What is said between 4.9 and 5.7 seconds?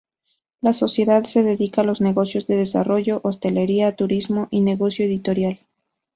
editorial.